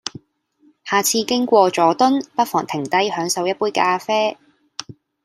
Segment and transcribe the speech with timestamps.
[0.83, 4.35] 下次經過佐敦，不妨停低享受一杯咖啡